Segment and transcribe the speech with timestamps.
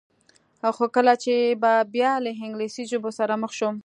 [0.75, 3.75] خو کله چې به بیا له انګلیسي ژبو سره مخ شوم.